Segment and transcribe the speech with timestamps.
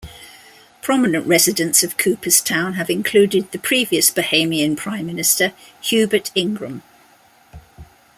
[0.81, 6.81] Prominent residents of Coopers Town have included the previous Bahamian Prime Minister Hubert Ingraham.